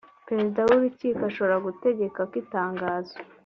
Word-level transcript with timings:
perezida 0.27 0.59
w 0.67 0.71
urukiko 0.77 1.19
ashobora 1.29 1.55
gutegeka 1.65 2.19
ko 2.29 2.35
itangazo 2.43 3.15